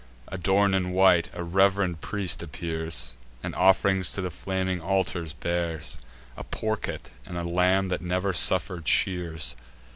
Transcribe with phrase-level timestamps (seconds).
[0.29, 5.99] Adorn'd in white, a rev'rend priest appears, And off'rings to the flaming altars bears;
[6.35, 9.55] A porket, and a lamb that never suffer'd shears.